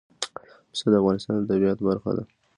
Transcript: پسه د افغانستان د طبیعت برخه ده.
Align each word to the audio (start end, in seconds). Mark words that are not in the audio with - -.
پسه 0.71 0.85
د 0.91 0.95
افغانستان 1.01 1.35
د 1.37 1.43
طبیعت 1.51 1.79
برخه 1.87 2.11
ده. 2.17 2.23